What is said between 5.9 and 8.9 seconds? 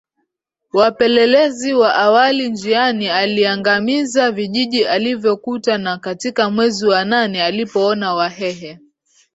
katika mwezi wa nane alipoona Wahehe